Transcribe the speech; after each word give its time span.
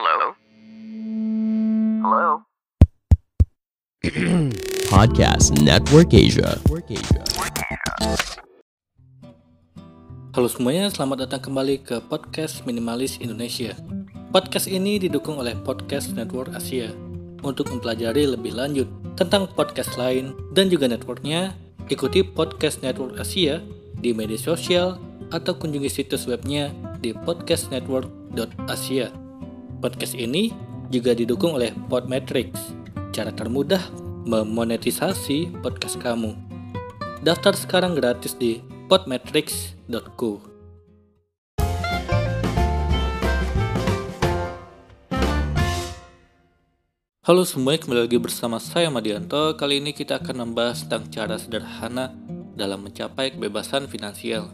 Hello? 0.00 0.32
Hello? 2.00 2.28
Podcast 4.96 5.60
Network 5.60 6.16
Asia. 6.16 6.56
Halo 10.32 10.48
semuanya, 10.48 10.88
selamat 10.88 11.28
datang 11.28 11.44
kembali 11.44 11.84
ke 11.84 12.00
Podcast 12.08 12.64
Minimalis 12.64 13.20
Indonesia. 13.20 13.76
Podcast 14.32 14.72
ini 14.72 14.96
didukung 14.96 15.36
oleh 15.36 15.52
Podcast 15.52 16.16
Network 16.16 16.56
Asia. 16.56 16.88
Untuk 17.44 17.68
mempelajari 17.68 18.24
lebih 18.24 18.56
lanjut 18.56 18.88
tentang 19.20 19.52
podcast 19.52 20.00
lain 20.00 20.32
dan 20.56 20.72
juga 20.72 20.88
networknya, 20.88 21.52
ikuti 21.92 22.24
Podcast 22.24 22.80
Network 22.80 23.20
Asia 23.20 23.60
di 24.00 24.16
media 24.16 24.40
sosial 24.40 24.96
atau 25.28 25.52
kunjungi 25.60 25.92
situs 25.92 26.24
webnya 26.24 26.72
di 27.04 27.12
podcastnetwork.asia. 27.12 29.19
Podcast 29.80 30.12
ini 30.12 30.52
juga 30.92 31.16
didukung 31.16 31.56
oleh 31.56 31.72
Podmetrics, 31.88 32.76
cara 33.16 33.32
termudah 33.32 33.80
memonetisasi 34.28 35.56
podcast 35.64 35.96
kamu. 35.96 36.36
Daftar 37.24 37.56
sekarang 37.56 37.96
gratis 37.96 38.36
di 38.36 38.60
podmetrics.co. 38.92 40.44
Halo 47.24 47.48
semuanya, 47.48 47.80
kembali 47.80 48.00
lagi 48.04 48.20
bersama 48.20 48.60
saya 48.60 48.92
Madianto. 48.92 49.56
Kali 49.56 49.80
ini 49.80 49.96
kita 49.96 50.20
akan 50.20 50.44
membahas 50.44 50.84
tentang 50.84 51.08
cara 51.08 51.40
sederhana 51.40 52.12
dalam 52.52 52.84
mencapai 52.84 53.32
kebebasan 53.32 53.88
finansial. 53.88 54.52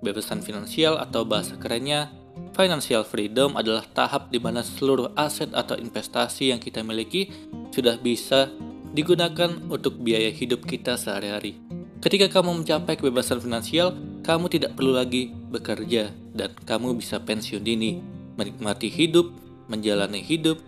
Kebebasan 0.00 0.40
finansial 0.40 0.96
atau 0.96 1.28
bahasa 1.28 1.60
kerennya 1.60 2.21
Financial 2.52 3.00
freedom 3.04 3.56
adalah 3.56 3.84
tahap 3.96 4.28
di 4.28 4.36
mana 4.36 4.60
seluruh 4.60 5.12
aset 5.16 5.48
atau 5.56 5.72
investasi 5.76 6.52
yang 6.52 6.60
kita 6.60 6.84
miliki 6.84 7.32
sudah 7.72 7.96
bisa 7.96 8.52
digunakan 8.92 9.48
untuk 9.72 9.96
biaya 10.04 10.28
hidup 10.28 10.68
kita 10.68 11.00
sehari-hari. 11.00 11.56
Ketika 12.02 12.28
kamu 12.28 12.60
mencapai 12.60 12.98
kebebasan 12.98 13.40
finansial, 13.40 13.96
kamu 14.20 14.52
tidak 14.52 14.76
perlu 14.76 14.92
lagi 14.92 15.32
bekerja 15.32 16.12
dan 16.36 16.52
kamu 16.68 16.98
bisa 17.00 17.22
pensiun 17.22 17.64
dini, 17.64 18.04
menikmati 18.36 18.92
hidup, 18.92 19.32
menjalani 19.72 20.20
hidup, 20.20 20.60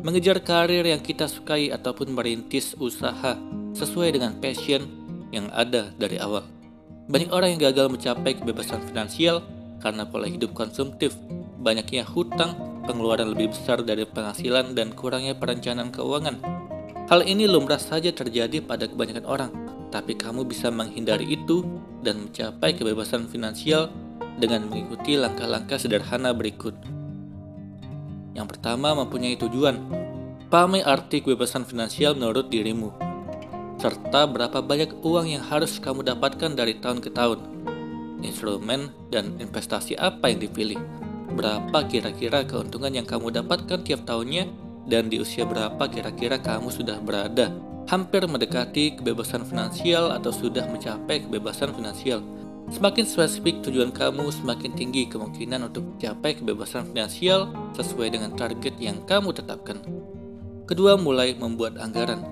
mengejar 0.00 0.40
karir 0.40 0.86
yang 0.86 1.02
kita 1.02 1.26
sukai 1.26 1.74
ataupun 1.74 2.12
merintis 2.12 2.72
usaha 2.78 3.34
sesuai 3.74 4.14
dengan 4.14 4.38
passion 4.38 4.84
yang 5.32 5.48
ada 5.52 5.90
dari 5.96 6.20
awal. 6.20 6.44
Banyak 7.10 7.34
orang 7.34 7.56
yang 7.56 7.72
gagal 7.72 7.90
mencapai 7.90 8.38
kebebasan 8.38 8.84
finansial 8.86 9.42
karena 9.82 10.06
pola 10.06 10.30
hidup 10.30 10.54
konsumtif, 10.54 11.18
banyaknya 11.58 12.06
hutang, 12.06 12.54
pengeluaran 12.86 13.34
lebih 13.34 13.50
besar 13.50 13.82
dari 13.82 14.06
penghasilan, 14.06 14.78
dan 14.78 14.94
kurangnya 14.94 15.34
perencanaan 15.34 15.90
keuangan. 15.90 16.38
Hal 17.10 17.26
ini 17.26 17.50
lumrah 17.50 17.82
saja 17.82 18.14
terjadi 18.14 18.62
pada 18.62 18.86
kebanyakan 18.86 19.26
orang, 19.26 19.50
tapi 19.90 20.14
kamu 20.14 20.46
bisa 20.46 20.70
menghindari 20.70 21.34
itu 21.34 21.66
dan 22.00 22.30
mencapai 22.30 22.78
kebebasan 22.78 23.26
finansial 23.26 23.90
dengan 24.38 24.70
mengikuti 24.70 25.18
langkah-langkah 25.18 25.76
sederhana 25.76 26.30
berikut. 26.30 26.78
Yang 28.32 28.56
pertama, 28.56 28.96
mempunyai 28.96 29.36
tujuan. 29.36 29.76
Pahami 30.48 30.80
arti 30.84 31.20
kebebasan 31.20 31.64
finansial 31.64 32.12
menurut 32.12 32.52
dirimu, 32.52 32.92
serta 33.80 34.28
berapa 34.28 34.60
banyak 34.60 35.00
uang 35.00 35.32
yang 35.32 35.42
harus 35.42 35.80
kamu 35.80 36.04
dapatkan 36.04 36.52
dari 36.52 36.76
tahun 36.76 37.00
ke 37.00 37.08
tahun 37.08 37.40
instrumen, 38.22 38.90
dan 39.10 39.36
investasi 39.38 39.98
apa 39.98 40.30
yang 40.32 40.40
dipilih. 40.42 40.80
Berapa 41.32 41.86
kira-kira 41.86 42.44
keuntungan 42.46 42.92
yang 42.92 43.06
kamu 43.06 43.34
dapatkan 43.42 43.82
tiap 43.84 44.06
tahunnya, 44.08 44.48
dan 44.86 45.06
di 45.12 45.22
usia 45.22 45.46
berapa 45.46 45.80
kira-kira 45.86 46.42
kamu 46.42 46.70
sudah 46.70 46.98
berada 46.98 47.54
hampir 47.90 48.22
mendekati 48.26 48.98
kebebasan 48.98 49.42
finansial 49.46 50.14
atau 50.14 50.30
sudah 50.30 50.66
mencapai 50.70 51.26
kebebasan 51.26 51.74
finansial. 51.74 52.22
Semakin 52.70 53.04
spesifik 53.04 53.60
tujuan 53.66 53.90
kamu, 53.90 54.30
semakin 54.30 54.72
tinggi 54.78 55.10
kemungkinan 55.10 55.66
untuk 55.66 55.82
mencapai 55.82 56.38
kebebasan 56.38 56.94
finansial 56.94 57.50
sesuai 57.74 58.14
dengan 58.14 58.32
target 58.38 58.78
yang 58.78 59.02
kamu 59.04 59.34
tetapkan. 59.34 59.82
Kedua, 60.64 60.94
mulai 60.94 61.34
membuat 61.34 61.76
anggaran. 61.82 62.22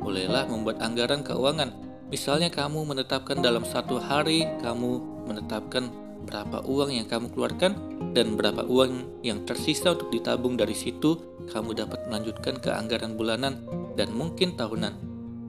Mulailah 0.00 0.46
membuat 0.48 0.80
anggaran 0.80 1.26
keuangan. 1.26 1.74
Misalnya 2.08 2.48
kamu 2.48 2.86
menetapkan 2.86 3.42
dalam 3.42 3.66
satu 3.66 3.98
hari 3.98 4.46
kamu 4.62 5.09
menetapkan 5.26 5.88
berapa 6.24 6.62
uang 6.68 6.92
yang 6.92 7.08
kamu 7.08 7.32
keluarkan 7.32 7.72
dan 8.12 8.36
berapa 8.36 8.64
uang 8.68 9.24
yang 9.24 9.44
tersisa 9.48 9.96
untuk 9.96 10.12
ditabung 10.12 10.56
dari 10.56 10.76
situ 10.76 11.16
kamu 11.48 11.72
dapat 11.74 12.06
melanjutkan 12.06 12.60
ke 12.60 12.70
anggaran 12.70 13.16
bulanan 13.16 13.64
dan 13.96 14.12
mungkin 14.12 14.54
tahunan. 14.54 14.94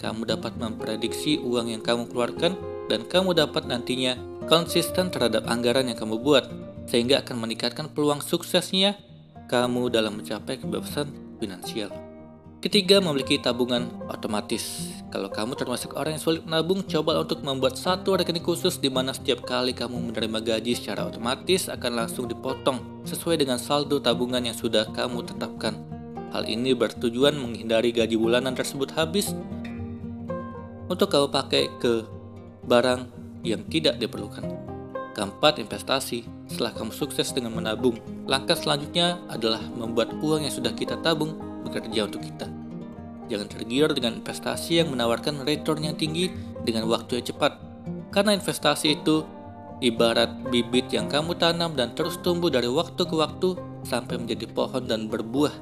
Kamu 0.02 0.26
dapat 0.26 0.58
memprediksi 0.58 1.38
uang 1.38 1.70
yang 1.70 1.84
kamu 1.86 2.10
keluarkan 2.10 2.58
dan 2.90 3.06
kamu 3.06 3.38
dapat 3.38 3.70
nantinya 3.70 4.18
konsisten 4.50 5.14
terhadap 5.14 5.46
anggaran 5.46 5.86
yang 5.86 6.00
kamu 6.00 6.18
buat 6.18 6.50
sehingga 6.90 7.22
akan 7.22 7.46
meningkatkan 7.46 7.94
peluang 7.94 8.20
suksesnya 8.20 8.98
kamu 9.46 9.94
dalam 9.94 10.18
mencapai 10.18 10.58
kebebasan 10.58 11.14
finansial. 11.38 12.11
Ketiga, 12.62 13.02
memiliki 13.02 13.42
tabungan 13.42 13.90
otomatis. 14.06 14.94
Kalau 15.10 15.34
kamu 15.34 15.58
termasuk 15.58 15.98
orang 15.98 16.14
yang 16.14 16.22
sulit 16.22 16.46
menabung, 16.46 16.86
coba 16.86 17.18
untuk 17.18 17.42
membuat 17.42 17.74
satu 17.74 18.14
rekening 18.14 18.46
khusus 18.46 18.78
di 18.78 18.86
mana 18.86 19.18
setiap 19.18 19.42
kali 19.50 19.74
kamu 19.74 20.14
menerima 20.14 20.38
gaji 20.46 20.78
secara 20.78 21.10
otomatis 21.10 21.74
akan 21.74 22.06
langsung 22.06 22.30
dipotong 22.30 23.02
sesuai 23.10 23.42
dengan 23.42 23.58
saldo 23.58 23.98
tabungan 23.98 24.46
yang 24.46 24.54
sudah 24.54 24.86
kamu 24.94 25.26
tetapkan. 25.26 25.74
Hal 26.30 26.46
ini 26.46 26.78
bertujuan 26.78 27.34
menghindari 27.34 27.90
gaji 27.90 28.14
bulanan 28.14 28.54
tersebut 28.54 28.94
habis 28.94 29.34
untuk 30.86 31.10
kamu 31.10 31.34
pakai 31.34 31.66
ke 31.82 32.06
barang 32.70 33.10
yang 33.42 33.66
tidak 33.74 33.98
diperlukan. 33.98 34.46
Keempat, 35.18 35.58
investasi. 35.58 36.30
Setelah 36.46 36.78
kamu 36.78 36.94
sukses 36.94 37.34
dengan 37.34 37.58
menabung, 37.58 37.98
langkah 38.30 38.54
selanjutnya 38.54 39.18
adalah 39.34 39.66
membuat 39.74 40.14
uang 40.22 40.46
yang 40.46 40.54
sudah 40.54 40.78
kita 40.78 41.02
tabung 41.02 41.51
bekerja 41.64 42.10
untuk 42.10 42.22
kita. 42.26 42.50
Jangan 43.32 43.48
tergiur 43.48 43.96
dengan 43.96 44.20
investasi 44.20 44.84
yang 44.84 44.92
menawarkan 44.92 45.48
return 45.48 45.88
yang 45.88 45.96
tinggi 45.96 46.28
dengan 46.68 46.86
waktu 46.92 47.24
yang 47.24 47.32
cepat, 47.32 47.56
karena 48.12 48.36
investasi 48.36 49.00
itu 49.00 49.24
ibarat 49.80 50.52
bibit 50.52 50.92
yang 50.92 51.08
kamu 51.08 51.40
tanam 51.40 51.74
dan 51.74 51.96
terus 51.96 52.20
tumbuh 52.20 52.52
dari 52.52 52.68
waktu 52.68 53.02
ke 53.02 53.16
waktu 53.16 53.56
sampai 53.88 54.20
menjadi 54.20 54.46
pohon 54.52 54.84
dan 54.86 55.08
berbuah. 55.08 55.54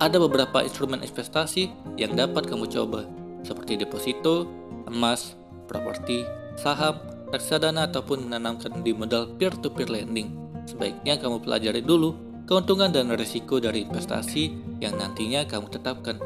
Ada 0.00 0.16
beberapa 0.16 0.64
instrumen 0.64 1.04
investasi 1.04 1.68
yang 2.00 2.16
dapat 2.16 2.48
kamu 2.48 2.70
coba, 2.72 3.04
seperti 3.44 3.76
deposito, 3.76 4.48
emas, 4.88 5.36
properti, 5.68 6.24
saham, 6.56 6.96
reksadana, 7.28 7.90
ataupun 7.92 8.30
menanamkan 8.30 8.80
di 8.80 8.96
modal 8.96 9.28
peer-to-peer 9.36 9.92
lending. 9.92 10.32
Sebaiknya 10.64 11.20
kamu 11.20 11.44
pelajari 11.44 11.84
dulu 11.84 12.29
keuntungan 12.50 12.90
dan 12.90 13.06
risiko 13.14 13.62
dari 13.62 13.86
investasi 13.86 14.50
yang 14.82 14.98
nantinya 14.98 15.46
kamu 15.46 15.70
tetapkan. 15.70 16.18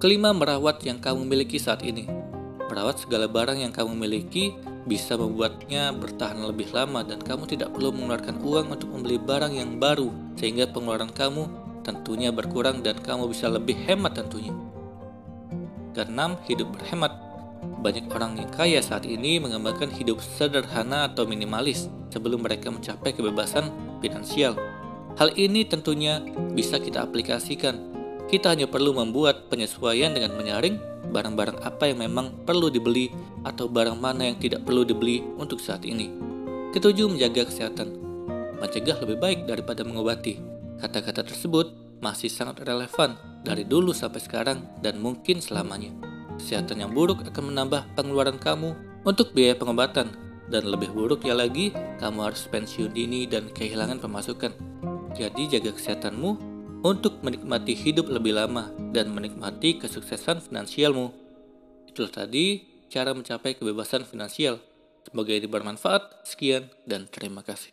Kelima, 0.00 0.32
merawat 0.32 0.80
yang 0.80 0.96
kamu 0.96 1.28
miliki 1.28 1.60
saat 1.60 1.84
ini. 1.84 2.08
Merawat 2.72 3.04
segala 3.04 3.28
barang 3.28 3.60
yang 3.60 3.68
kamu 3.68 3.92
miliki 3.92 4.56
bisa 4.88 5.12
membuatnya 5.12 5.92
bertahan 5.92 6.40
lebih 6.40 6.72
lama 6.72 7.04
dan 7.04 7.20
kamu 7.20 7.44
tidak 7.44 7.68
perlu 7.68 7.92
mengeluarkan 7.92 8.40
uang 8.40 8.66
untuk 8.72 8.88
membeli 8.96 9.20
barang 9.20 9.52
yang 9.52 9.76
baru 9.76 10.08
sehingga 10.40 10.72
pengeluaran 10.72 11.12
kamu 11.12 11.44
tentunya 11.84 12.32
berkurang 12.32 12.80
dan 12.80 12.96
kamu 12.96 13.28
bisa 13.28 13.52
lebih 13.52 13.76
hemat 13.84 14.16
tentunya. 14.16 14.56
Keenam, 15.92 16.40
hidup 16.48 16.72
berhemat. 16.80 17.12
Banyak 17.84 18.08
orang 18.08 18.40
yang 18.40 18.48
kaya 18.48 18.80
saat 18.80 19.04
ini 19.04 19.36
mengembangkan 19.36 19.92
hidup 19.92 20.16
sederhana 20.24 21.12
atau 21.12 21.28
minimalis 21.28 21.92
sebelum 22.08 22.40
mereka 22.40 22.72
mencapai 22.72 23.12
kebebasan 23.12 23.68
finansial. 24.00 24.71
Hal 25.20 25.36
ini 25.36 25.68
tentunya 25.68 26.24
bisa 26.56 26.80
kita 26.80 27.04
aplikasikan. 27.04 27.92
Kita 28.32 28.56
hanya 28.56 28.64
perlu 28.64 28.96
membuat 28.96 29.52
penyesuaian 29.52 30.16
dengan 30.16 30.32
menyaring 30.40 30.80
barang-barang 31.12 31.60
apa 31.60 31.92
yang 31.92 32.00
memang 32.08 32.48
perlu 32.48 32.72
dibeli 32.72 33.12
atau 33.44 33.68
barang 33.68 34.00
mana 34.00 34.32
yang 34.32 34.40
tidak 34.40 34.64
perlu 34.64 34.88
dibeli 34.88 35.20
untuk 35.36 35.60
saat 35.60 35.84
ini. 35.84 36.08
Ketujuh, 36.72 37.12
menjaga 37.12 37.44
kesehatan. 37.44 37.92
Mencegah 38.56 38.96
lebih 39.04 39.20
baik 39.20 39.40
daripada 39.44 39.84
mengobati. 39.84 40.40
Kata-kata 40.80 41.28
tersebut 41.28 42.00
masih 42.00 42.32
sangat 42.32 42.64
relevan 42.64 43.20
dari 43.44 43.68
dulu 43.68 43.92
sampai 43.92 44.24
sekarang 44.24 44.64
dan 44.80 44.96
mungkin 44.96 45.44
selamanya. 45.44 45.92
Kesehatan 46.40 46.80
yang 46.80 46.96
buruk 46.96 47.20
akan 47.28 47.52
menambah 47.52 47.92
pengeluaran 47.92 48.40
kamu 48.40 48.72
untuk 49.04 49.36
biaya 49.36 49.52
pengobatan 49.52 50.16
dan 50.48 50.64
lebih 50.66 50.90
buruknya 50.90 51.36
lagi, 51.36 51.70
kamu 52.00 52.32
harus 52.32 52.48
pensiun 52.48 52.96
dini 52.96 53.28
dan 53.28 53.52
kehilangan 53.52 54.00
pemasukan. 54.00 54.71
Jadi 55.12 55.42
jaga 55.58 55.70
kesehatanmu 55.76 56.30
untuk 56.82 57.22
menikmati 57.22 57.76
hidup 57.76 58.10
lebih 58.10 58.34
lama 58.36 58.72
dan 58.90 59.12
menikmati 59.12 59.78
kesuksesan 59.78 60.42
finansialmu. 60.42 61.12
Itulah 61.86 62.10
tadi 62.10 62.64
cara 62.88 63.12
mencapai 63.12 63.54
kebebasan 63.54 64.08
finansial. 64.08 64.58
Semoga 65.06 65.32
ini 65.34 65.46
bermanfaat. 65.46 66.26
Sekian 66.26 66.72
dan 66.88 67.06
terima 67.10 67.44
kasih. 67.44 67.72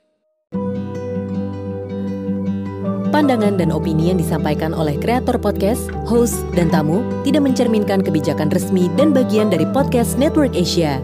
pandangan 3.19 3.59
dan 3.59 3.75
opini 3.75 4.15
yang 4.15 4.15
disampaikan 4.15 4.71
oleh 4.71 4.95
kreator 4.95 5.35
podcast, 5.35 5.91
host, 6.07 6.39
dan 6.55 6.71
tamu 6.71 7.03
tidak 7.27 7.43
mencerminkan 7.43 7.99
kebijakan 7.99 8.47
resmi 8.47 8.87
dan 8.95 9.11
bagian 9.11 9.51
dari 9.51 9.67
podcast 9.75 10.15
Network 10.15 10.55
Asia. 10.55 11.03